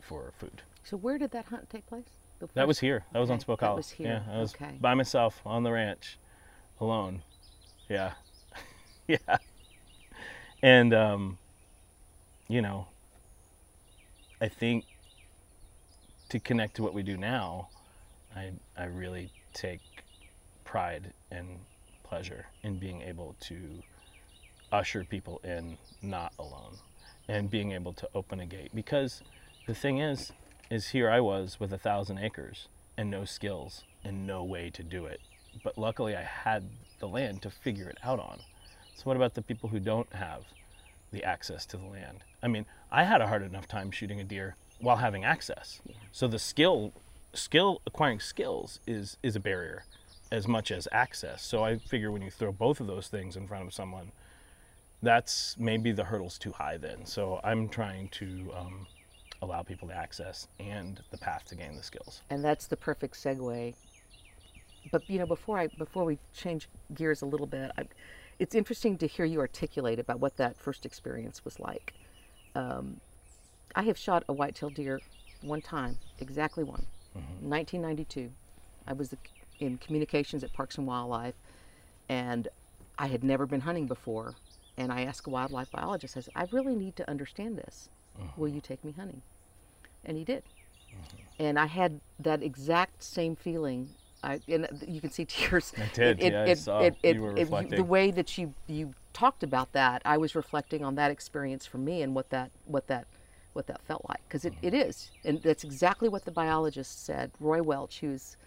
[0.00, 2.04] for food So where did that hunt take place?
[2.54, 3.04] That was here.
[3.12, 4.22] That was on Spoke that was here.
[4.26, 4.78] Yeah, I was Okay.
[4.80, 6.18] by myself on the ranch,
[6.80, 7.22] alone.
[7.90, 8.14] Yeah,
[9.06, 9.36] yeah.
[10.62, 11.36] And um,
[12.48, 12.86] you know,
[14.40, 14.86] I think
[16.30, 17.68] to connect to what we do now,
[18.34, 19.80] I I really take
[20.64, 21.46] pride and
[22.04, 23.82] pleasure in being able to
[24.72, 26.76] usher people in not alone
[27.28, 29.22] and being able to open a gate because
[29.66, 30.32] the thing is
[30.70, 34.82] is here I was with a thousand acres and no skills and no way to
[34.82, 35.20] do it.
[35.64, 36.68] But luckily I had
[37.00, 38.40] the land to figure it out on.
[38.94, 40.42] So what about the people who don't have
[41.12, 42.18] the access to the land?
[42.42, 45.80] I mean, I had a hard enough time shooting a deer while having access.
[46.12, 46.92] So the skill
[47.34, 49.84] skill acquiring skills is is a barrier
[50.32, 51.42] as much as access.
[51.42, 54.12] So I figure when you throw both of those things in front of someone,
[55.02, 57.04] that's maybe the hurdle's too high then.
[57.04, 58.86] So I'm trying to um,
[59.42, 62.22] allow people to access and the path to gain the skills.
[62.30, 63.74] and that's the perfect segue.
[64.92, 67.84] But you know, before I before we change gears a little bit, I,
[68.38, 71.92] it's interesting to hear you articulate about what that first experience was like.
[72.54, 73.00] Um,
[73.74, 75.00] I have shot a white-tailed deer
[75.42, 77.50] one time, exactly one, Mm-hmm.
[77.50, 78.30] 1992.
[78.86, 79.18] I was the,
[79.58, 81.34] in communications at Parks and Wildlife,
[82.08, 82.48] and
[82.98, 84.34] I had never been hunting before.
[84.76, 87.90] And I asked a wildlife biologist, I said, I really need to understand this.
[88.18, 88.40] Mm-hmm.
[88.40, 89.20] Will you take me hunting?
[90.04, 90.44] And he did
[90.90, 91.42] mm-hmm.
[91.42, 93.90] and I had that exact same feeling.
[94.22, 95.72] I, and you can see tears.
[95.76, 97.76] I did, yeah, I saw you were reflecting.
[97.76, 101.78] the way that you you talked about that, I was reflecting on that experience for
[101.78, 103.06] me and what that what that
[103.60, 107.30] what that felt like because it, it is, and that's exactly what the biologist said.
[107.40, 108.38] Roy Welch, who's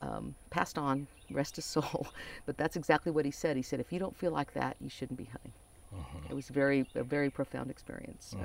[0.00, 2.06] um, passed on, rest his soul,
[2.46, 3.54] but that's exactly what he said.
[3.56, 5.52] He said, if you don't feel like that, you shouldn't be hunting.
[5.94, 6.30] Mm-hmm.
[6.30, 8.28] It was very a very profound experience.
[8.30, 8.38] So.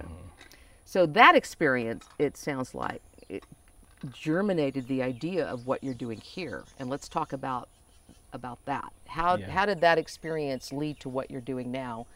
[0.84, 3.46] So that experience, it sounds like, it
[4.12, 7.70] germinated the idea of what you're doing here, and let's talk about
[8.34, 8.92] about that.
[9.08, 9.50] How Yeah.
[9.52, 12.08] how did that experience lead to what you're doing now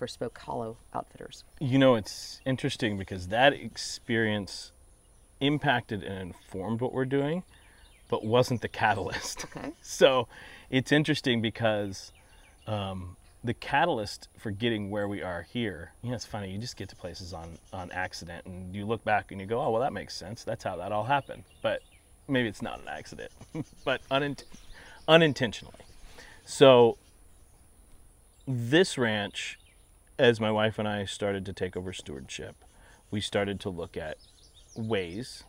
[0.00, 1.44] for Spoke Hollow Outfitters?
[1.60, 4.72] You know, it's interesting because that experience
[5.40, 7.42] impacted and informed what we're doing,
[8.08, 9.44] but wasn't the catalyst.
[9.54, 9.72] Okay.
[9.82, 10.26] so
[10.70, 12.12] it's interesting because
[12.66, 16.78] um, the catalyst for getting where we are here, you know, it's funny, you just
[16.78, 19.82] get to places on, on accident and you look back and you go, oh, well,
[19.82, 20.44] that makes sense.
[20.44, 21.44] That's how that all happened.
[21.60, 21.82] But
[22.26, 23.32] maybe it's not an accident,
[23.84, 24.44] but unint-
[25.06, 25.84] unintentionally.
[26.46, 26.96] So
[28.46, 29.58] this ranch,
[30.20, 32.62] as my wife and I started to take over stewardship,
[33.10, 34.18] we started to look at
[34.76, 35.44] ways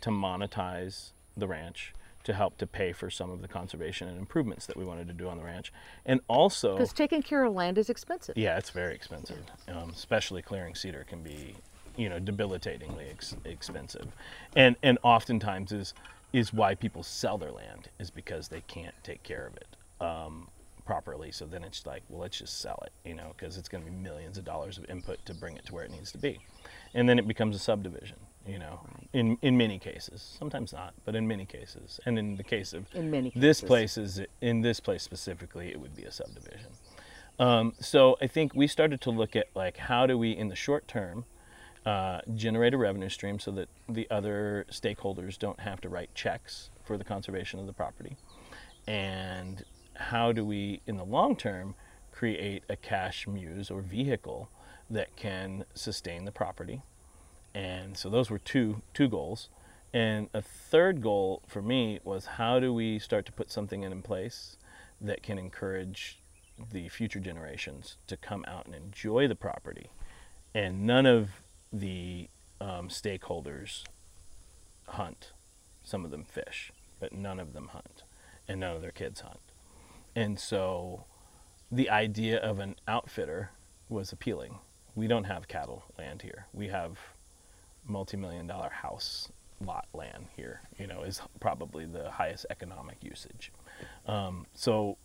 [0.00, 4.66] to monetize the ranch to help to pay for some of the conservation and improvements
[4.66, 5.72] that we wanted to do on the ranch.
[6.04, 8.36] And also, Because taking care of land is expensive.
[8.36, 9.38] yeah, it's very expensive.
[9.68, 11.54] Um, especially clearing cedar can be,
[11.96, 14.08] you know, debilitatingly ex- expensive,
[14.56, 15.94] and and oftentimes is
[16.32, 20.48] is why people sell their land is because they can't take care of it um,
[20.88, 21.30] properly.
[21.30, 23.90] So then it's like, well, let's just sell it, you know, because it's going to
[23.90, 26.40] be millions of dollars of input to bring it to where it needs to be,
[26.94, 28.80] and then it becomes a subdivision, you know,
[29.12, 32.86] in in many cases, sometimes not, but in many cases, and in the case of
[32.94, 33.68] In many this cases.
[33.68, 36.72] place is in this place specifically, it would be a subdivision.
[37.38, 40.56] Um, so I think we started to look at like how do we, in the
[40.56, 41.26] short term,
[41.84, 46.70] uh, generate a revenue stream so that the other stakeholders don't have to write checks
[46.82, 48.16] for the conservation of the property,
[48.86, 49.64] and
[49.98, 51.74] how do we, in the long term,
[52.12, 54.48] create a cash muse or vehicle
[54.90, 56.82] that can sustain the property.
[57.54, 59.48] And so those were two two goals.
[59.92, 64.02] And a third goal for me was how do we start to put something in
[64.02, 64.56] place
[65.00, 66.18] that can encourage
[66.72, 69.90] the future generations to come out and enjoy the property,
[70.54, 71.30] and none of
[71.72, 72.28] the
[72.60, 73.84] um, stakeholders
[74.88, 75.32] hunt.
[75.84, 78.02] Some of them fish, but none of them hunt.
[78.48, 79.47] and none of their kids hunt.
[80.18, 81.04] And so
[81.70, 83.52] the idea of an outfitter
[83.88, 84.58] was appealing.
[84.96, 86.48] We don't have cattle land here.
[86.52, 86.98] We have
[87.86, 89.30] multi-million dollar house
[89.64, 93.52] lot land here, you know, is probably the highest economic usage.
[94.06, 94.98] Um, so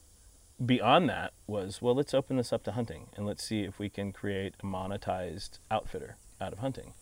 [0.65, 3.89] beyond that was, well, let's open this up to hunting and let's see if we
[3.89, 6.95] can create a monetized outfitter out of hunting.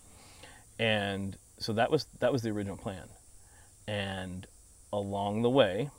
[0.77, 3.07] And so that was that was the original plan.
[3.87, 4.47] And
[4.91, 5.91] along the way,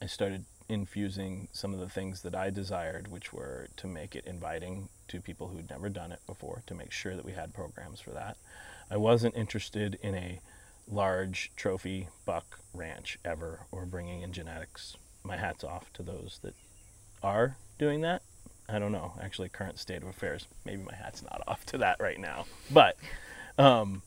[0.00, 4.24] I started infusing some of the things that I desired, which were to make it
[4.26, 8.00] inviting to people who'd never done it before, to make sure that we had programs
[8.00, 8.36] for that.
[8.90, 10.40] I wasn't interested in a
[10.88, 14.96] large trophy buck ranch ever or bringing in genetics.
[15.22, 16.54] My hat's off to those that
[17.22, 18.22] are doing that.
[18.68, 20.46] I don't know, actually, current state of affairs.
[20.64, 22.46] Maybe my hat's not off to that right now.
[22.70, 22.96] But,
[23.58, 24.02] um,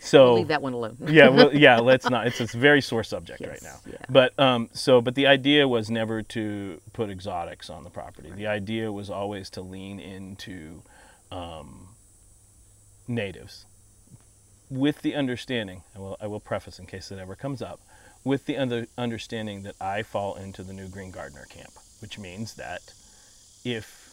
[0.00, 0.96] so We'll leave that one alone.
[1.08, 1.78] yeah, well, yeah.
[1.80, 2.26] Let's not.
[2.26, 3.76] It's a very sore subject right now.
[3.86, 3.98] yeah.
[4.08, 8.30] But um, so, but the idea was never to put exotics on the property.
[8.34, 10.82] The idea was always to lean into
[11.30, 11.88] um,
[13.06, 13.66] natives,
[14.70, 15.82] with the understanding.
[15.94, 16.16] I will.
[16.20, 17.80] I will preface in case it ever comes up,
[18.24, 22.54] with the under, understanding that I fall into the new Green Gardener camp, which means
[22.54, 22.94] that
[23.64, 24.08] if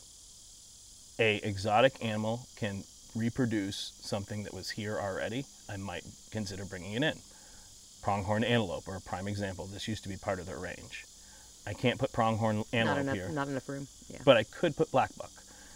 [1.20, 2.84] a exotic animal can
[3.16, 7.20] reproduce something that was here already, I might consider bringing it in.
[8.02, 9.66] Pronghorn antelope are a prime example.
[9.68, 11.06] This used to be part of their range.
[11.66, 13.88] I can't put pronghorn Not antelope enough, here, not enough room.
[14.10, 14.20] Yeah.
[14.24, 15.32] but I could put black buck.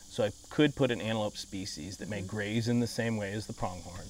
[0.09, 2.11] So I could put an antelope species that Mm-hmm.
[2.11, 4.05] may graze in the same way as the pronghorn.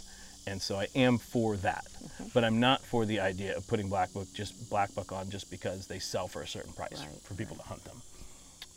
[0.47, 1.85] And so I am for that.
[2.03, 2.23] Mm-hmm.
[2.33, 5.49] But I'm not for the idea of putting black buck just black buck on just
[5.51, 8.01] because they sell for a certain price Right, for people to hunt them.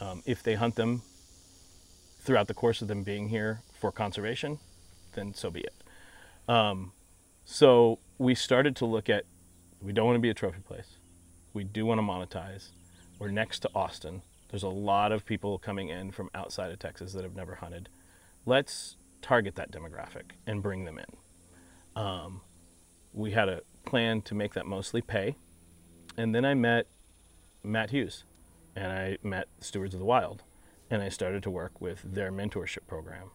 [0.01, 1.03] Um, if they hunt them
[2.21, 4.59] throughout the course of them being here for conservation,
[5.15, 5.73] then so be it.
[6.49, 6.93] Um,
[7.45, 9.25] so we started to look at
[9.81, 10.99] we don't want to be a trophy place.
[11.53, 12.69] We do want to monetize.
[13.19, 14.23] We're next to Austin.
[14.51, 17.89] There's a lot of people coming in from outside of Texas that have never hunted.
[18.47, 22.03] Let's target that demographic and bring them in.
[22.03, 22.41] Um,
[23.13, 25.37] we had a plan to make that mostly pay.
[26.17, 26.87] And then I met
[27.63, 28.25] Matt Hughes
[28.75, 30.43] and I met Stewards of the Wild
[30.91, 33.31] and I started to work with their mentorship program.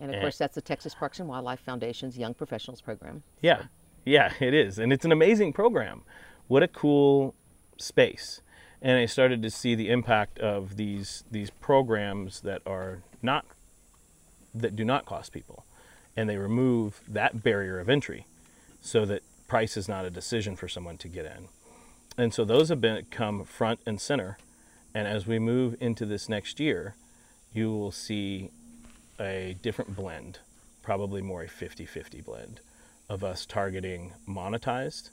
[0.00, 3.22] And of and- course, that's the Texas Parks and Wildlife Foundation's Young Professionals Program.
[3.40, 3.64] Yeah,
[4.04, 6.02] yeah, it is, and it's an amazing program.
[6.48, 7.34] What a cool
[7.78, 8.40] space!
[8.82, 13.46] And I started to see the impact of these these programs that are not
[14.54, 15.64] that do not cost people,
[16.16, 18.26] and they remove that barrier of entry,
[18.80, 21.48] so that price is not a decision for someone to get in.
[22.18, 24.38] And so those have been come front and center.
[24.94, 26.94] And as we move into this next year,
[27.52, 28.50] you will see
[29.20, 30.38] a different blend,
[30.82, 32.60] probably more a 50 50 blend
[33.08, 35.10] of us targeting monetized,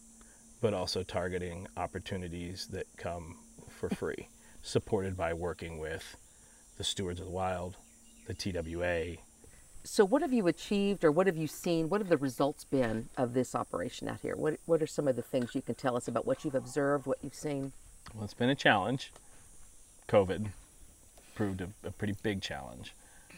[0.61, 3.37] but also targeting opportunities that come
[3.69, 4.27] for free,
[4.63, 6.15] supported by working with
[6.77, 7.75] the Stewards of the Wild,
[8.27, 9.17] the TWA.
[9.85, 11.89] So, what have you achieved, or what have you seen?
[11.89, 14.35] What have the results been of this operation out here?
[14.35, 17.05] What What are some of the things you can tell us about what you've observed,
[17.05, 17.73] what you've seen?
[18.13, 19.11] Well, it's been a challenge.
[20.07, 20.47] COVID
[21.35, 22.93] proved a, a pretty big challenge.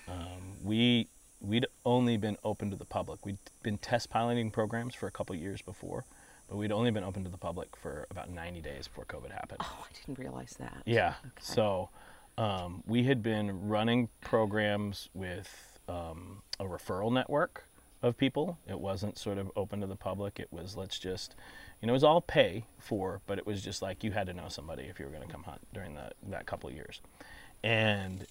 [0.08, 1.08] Um, we
[1.42, 3.26] we'd only been open to the public.
[3.26, 6.06] We'd been test piloting programs for a couple years before,
[6.50, 9.60] but we'd only been open to the public for about 90 days before COVID happened.
[9.62, 10.84] Oh, I didn't realize that.
[10.86, 11.16] Yeah.
[11.20, 11.30] Okay.
[11.40, 11.90] So
[12.38, 17.66] um, we had been running programs with um, a referral network
[18.02, 18.58] of people.
[18.68, 20.40] It wasn't sort of open to the public.
[20.40, 21.36] It was let's just,
[21.82, 24.34] you know, it was all pay for, but it was just like you had to
[24.34, 27.02] know somebody if you were going to come hunt during that that couple years.
[27.64, 28.26] And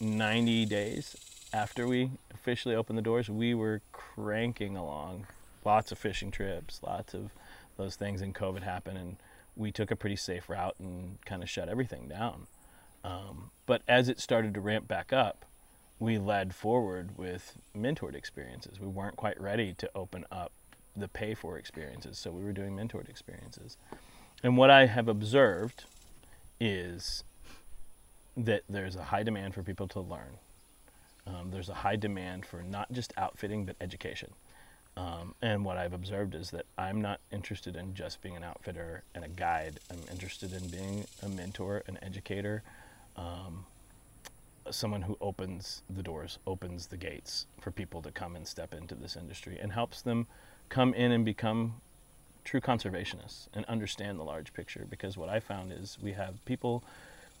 [0.00, 1.16] 90 days
[1.52, 5.26] after we officially opened the doors, we were cranking along.
[5.64, 7.30] Lots of fishing trips, lots of
[7.76, 9.16] those things, and COVID happened, and
[9.56, 12.46] we took a pretty safe route and kind of shut everything down.
[13.04, 15.44] Um, but as it started to ramp back up,
[15.98, 18.78] we led forward with mentored experiences.
[18.78, 20.52] We weren't quite ready to open up
[20.94, 23.76] the pay for experiences, so we were doing mentored experiences.
[24.42, 25.84] And what I have observed
[26.60, 27.24] is
[28.36, 30.38] that there's a high demand for people to learn.
[31.26, 34.30] Um, there's a high demand for not just outfitting, but education.
[34.96, 39.02] Um, and what I've observed is that I'm not interested in just being an outfitter
[39.14, 39.78] and a guide.
[39.90, 42.62] I'm interested in being a mentor, an educator,
[43.16, 43.66] um,
[44.70, 48.94] someone who opens the doors, opens the gates for people to come and step into
[48.94, 50.26] this industry and helps them
[50.68, 51.74] come in and become
[52.44, 54.86] true conservationists and understand the large picture.
[54.88, 56.82] Because what I found is we have people,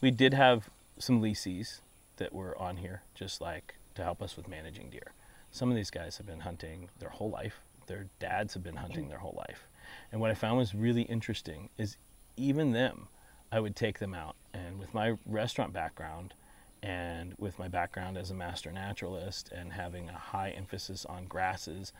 [0.00, 0.68] we did have
[0.98, 1.80] some leases
[2.16, 5.12] that were on here, just like to help us with managing deer.
[5.50, 7.60] Some of these guys have been hunting their whole life.
[7.86, 9.68] Their dads have been hunting their whole life.
[10.10, 11.96] And what I found was really interesting is
[12.36, 13.08] even them,
[13.52, 14.36] I would take them out.
[14.52, 16.34] And with my restaurant background
[16.82, 21.92] and with my background as a master naturalist and having a high emphasis on grasses,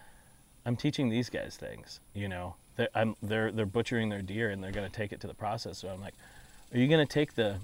[0.65, 2.01] I'm teaching these guys things.
[2.13, 2.89] You know, they're,
[3.23, 5.79] they're, they're butchering their deer and they're going to take it to the process.
[5.79, 6.15] So I'm like,
[6.73, 7.59] are you going to take the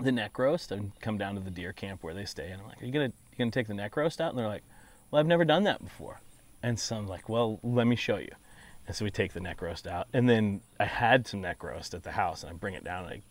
[0.00, 2.50] the neck roast and come down to the deer camp where they stay?
[2.50, 4.30] And I'm like, are you going to you gonna take the neck roast out?
[4.30, 4.64] And they're like,
[5.10, 6.20] well, I've never done that before.
[6.62, 8.32] And so I'm like, well, let me show you.
[8.86, 11.94] And so we take the neck roast out, and then I had some neck roast
[11.94, 13.22] at the house, and I bring it down and I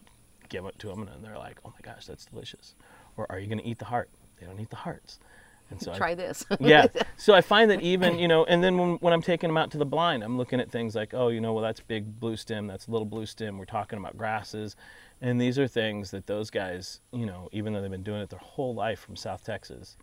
[0.49, 2.74] give it to them, and they're like, "Oh my gosh, that's delicious."
[3.18, 4.09] Or, "Are you going to eat the heart?"
[4.39, 5.20] They don't eat the hearts.
[5.70, 6.45] And so try I, this.
[6.59, 6.88] yeah.
[7.18, 9.72] So I find that even you know, and then when, when I'm taking them out
[9.72, 12.36] to the blind, I'm looking at things like, oh, you know, well that's big blue
[12.36, 13.57] stem, that's little blue stem.
[13.57, 14.76] We're talking about grasses,
[15.24, 18.30] and these are things that those guys, you know, even though they've been doing it
[18.30, 19.97] their whole life from South Texas,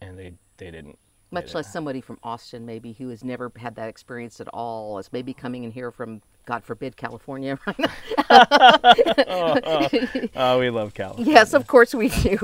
[0.00, 0.98] and they they didn't
[1.30, 5.12] much less somebody from Austin, maybe, who has never had that experience at all, is
[5.12, 7.58] maybe coming in here from, God forbid, California.
[7.68, 9.88] oh, oh,
[10.34, 11.32] oh, we love California.
[11.32, 12.38] Yes, of course we do.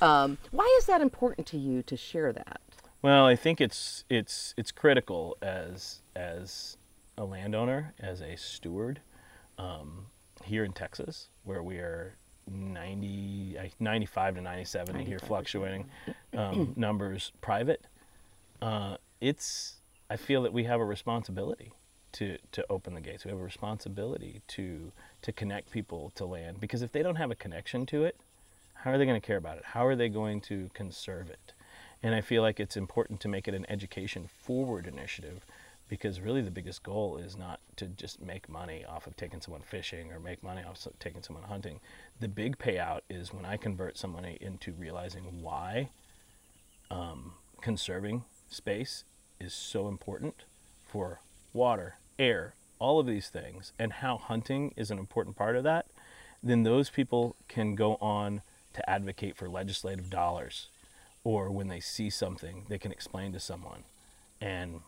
[0.00, 2.60] Um, why is that important to you to share that?
[3.02, 6.76] Well, I think it's it's it's critical as as
[7.16, 9.00] a landowner, as a steward
[9.58, 10.06] um,
[10.44, 12.14] here in Texas, where we are
[12.48, 15.84] 90, 95 to 97 here fluctuating
[16.36, 17.84] um, numbers private
[18.62, 19.74] uh, it's
[20.08, 21.72] I feel that we have a responsibility
[22.12, 23.24] to to open the gates.
[23.24, 24.92] We have a responsibility to
[25.22, 28.16] to connect people to land because if they don't have a connection to it,
[28.74, 29.64] how are they going to care about it?
[29.66, 31.52] How are they going to conserve it?
[32.02, 35.44] And I feel like it's important to make it an education forward initiative
[35.90, 39.60] because really the biggest goal is not to just make money off of taking someone
[39.60, 41.80] fishing or make money off of taking someone hunting.
[42.20, 45.90] The big payout is when I convert somebody into realizing why
[46.92, 49.02] um, conserving space
[49.40, 50.44] is so important
[50.86, 51.20] for
[51.52, 55.86] water, air, all of these things, and how hunting is an important part of that,
[56.40, 58.42] then those people can go on
[58.74, 60.68] to advocate for legislative dollars.
[61.24, 63.82] Or when they see something, they can explain to someone.
[64.40, 64.82] And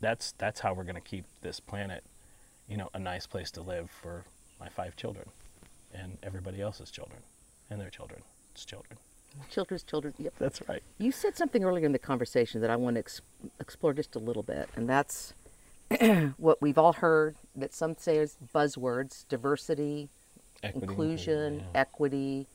[0.00, 2.04] that's that's how we're going to keep this planet,
[2.68, 4.24] you know, a nice place to live for
[4.60, 5.28] my five children
[5.94, 7.20] and everybody else's children
[7.70, 8.24] and their children's
[8.54, 8.98] children.
[9.50, 10.14] Children's children.
[10.18, 10.34] Yep.
[10.38, 10.82] That's right.
[10.98, 13.20] You said something earlier in the conversation that I want to ex-
[13.60, 15.34] explore just a little bit, and that's
[16.38, 20.08] what we've all heard that some say is buzzwords: diversity,
[20.62, 21.80] equity, mm-hmm, inclusion, yeah.
[21.80, 22.46] equity.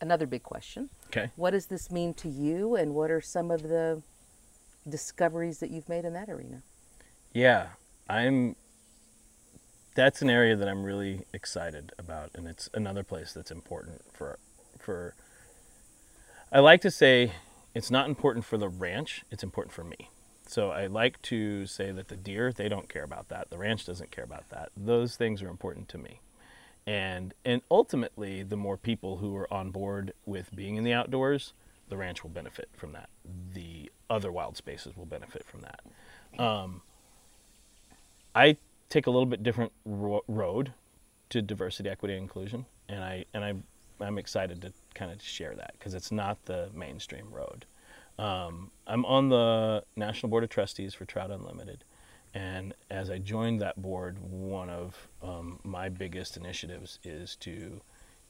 [0.00, 0.90] Another big question.
[1.08, 1.30] Okay.
[1.36, 4.02] What does this mean to you, and what are some of the
[4.88, 6.62] discoveries that you've made in that arena?
[7.32, 7.68] Yeah,
[8.08, 8.56] I'm
[9.94, 14.38] that's an area that I'm really excited about, and it's another place that's important for
[14.78, 15.14] for
[16.50, 17.32] I like to say
[17.74, 20.10] it's not important for the ranch, it's important for me.
[20.46, 23.48] So I like to say that the deer, they don't care about that.
[23.48, 24.70] The ranch doesn't care about that.
[24.76, 26.20] Those things are important to me.
[26.86, 31.54] And and ultimately, the more people who are on board with being in the outdoors,
[31.88, 33.08] the ranch will benefit from that.
[33.54, 33.61] The
[34.12, 36.40] other wild spaces will benefit from that.
[36.40, 36.82] Um,
[38.34, 38.56] I
[38.88, 40.74] take a little bit different ro- road
[41.30, 43.54] to diversity, equity, and inclusion, and I and I
[44.00, 47.64] I'm excited to kind of share that because it's not the mainstream road.
[48.18, 51.84] Um, I'm on the National Board of Trustees for Trout Unlimited,
[52.34, 57.80] and as I joined that board, one of um, my biggest initiatives is to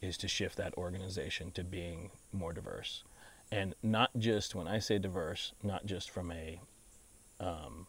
[0.01, 3.05] is to shift that organization to being more diverse,
[3.53, 6.61] and not just when I say diverse, not just from a
[7.39, 7.87] um,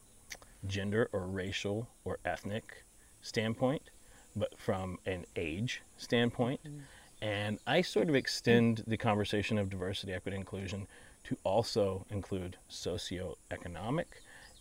[0.67, 2.85] gender or racial or ethnic
[3.21, 3.89] standpoint,
[4.35, 6.59] but from an age standpoint.
[6.63, 6.79] Mm-hmm
[7.23, 10.87] and I sort of extend the conversation of diversity, equity, inclusion
[11.23, 14.07] to also include socioeconomic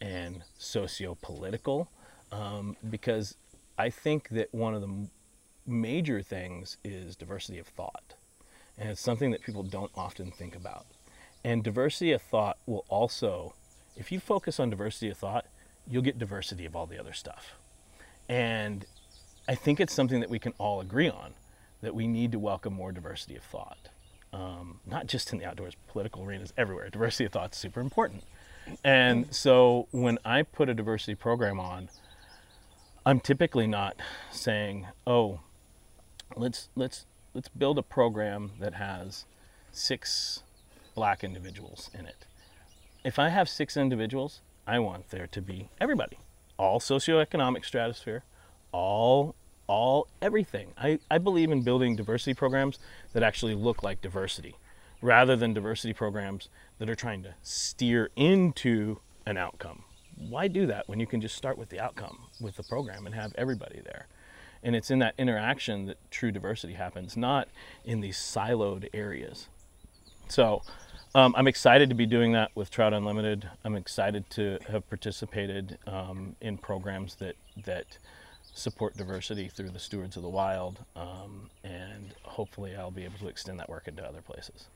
[0.00, 1.90] and socio-political,
[2.30, 3.36] um, because
[3.78, 5.08] I think that one of the
[5.66, 8.14] major things is diversity of thought,
[8.82, 10.86] and it's something that people don't often think about.
[11.44, 13.54] And diversity of thought will also,
[13.96, 15.46] if you focus on diversity of thought,
[15.86, 17.54] you'll get diversity of all the other stuff.
[18.28, 18.84] And
[19.46, 21.34] I think it's something that we can all agree on
[21.80, 23.88] that we need to welcome more diversity of thought,
[24.32, 26.90] um, not just in the outdoors, political arenas, everywhere.
[26.90, 28.24] Diversity of thought is super important.
[28.82, 31.88] And so when I put a diversity program on,
[33.06, 33.96] I'm typically not
[34.32, 35.40] saying, "Oh,
[36.36, 39.24] let's let's let's build a program that has
[39.70, 40.42] six
[40.94, 42.26] black individuals in it."
[43.04, 46.18] If I have six individuals, I want there to be everybody,
[46.56, 48.22] all socioeconomic stratosphere,
[48.70, 49.34] all
[49.66, 50.72] all everything.
[50.76, 52.78] I, I believe in building diversity programs
[53.12, 54.56] that actually look like diversity
[55.00, 59.84] rather than diversity programs that are trying to steer into an outcome.
[60.16, 63.14] Why do that when you can just start with the outcome with the program and
[63.14, 64.06] have everybody there?
[64.62, 67.48] And it's in that interaction that true diversity happens, not
[67.84, 69.48] in these siloed areas.
[70.28, 70.62] So
[71.14, 73.48] um, I'm excited to be doing that with Trout Unlimited.
[73.64, 77.98] I'm excited to have participated um, in programs that that
[78.54, 83.28] support diversity through the Stewards of the Wild, um, and hopefully I'll be able to
[83.28, 84.66] extend that work into other places.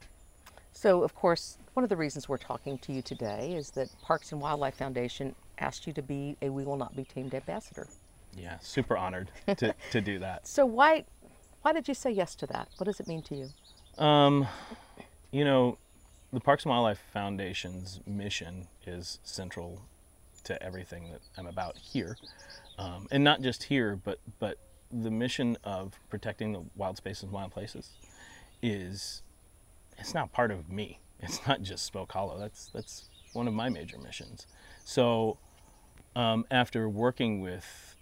[0.72, 4.32] So, of course, one of the reasons we're talking to you today is that Parks
[4.32, 7.86] and Wildlife Foundation asked you to be a We Will Not Be Tamed ambassador.
[8.36, 10.46] Yeah, super honored to, to do that.
[10.46, 11.04] So, why
[11.62, 12.68] why did you say yes to that?
[12.76, 14.04] What does it mean to you?
[14.04, 14.46] Um,
[15.32, 15.78] you know,
[16.32, 19.82] the Parks and Wildlife Foundation's mission is central
[20.44, 22.16] to everything that I'm about here,
[22.78, 24.58] um, and not just here, but but
[24.92, 27.90] the mission of protecting the wild spaces and wild places
[28.62, 29.22] is
[29.98, 31.00] it's not part of me.
[31.18, 32.38] It's not just Spoke Hollow.
[32.38, 34.46] That's that's one of my major missions.
[34.84, 35.38] So
[36.14, 37.95] um, after working with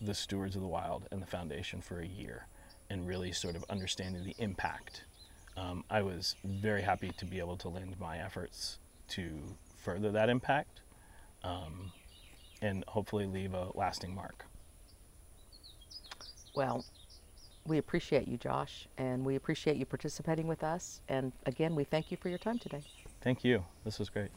[0.00, 2.46] the stewards of the wild and the foundation for a year
[2.90, 5.04] and really sort of understanding the impact
[5.56, 8.78] um, I was very happy to be able to lend my efforts
[9.08, 10.80] to further that impact
[11.42, 11.92] um,
[12.60, 14.46] and hopefully leave a lasting mark.
[16.56, 16.84] Well,
[17.66, 21.00] we appreciate you, Josh, and we appreciate you participating with us.
[21.08, 22.82] And again, we thank you for your time today.
[23.20, 23.64] Thank you.
[23.84, 24.30] This was great.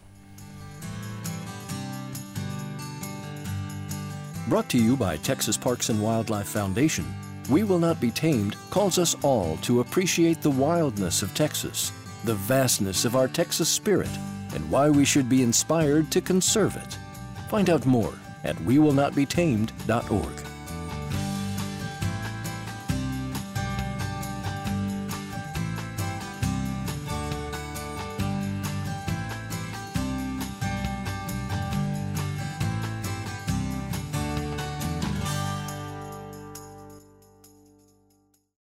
[4.48, 7.06] Brought to you by Texas Parks and Wildlife Foundation.
[7.50, 11.92] We Will Not Be Tamed calls us all to appreciate the wildness of Texas,
[12.24, 14.10] the vastness of our Texas spirit,
[14.54, 16.98] and why we should be inspired to conserve it.
[17.50, 18.14] Find out more
[18.46, 20.57] at wewillnotbetamed.org.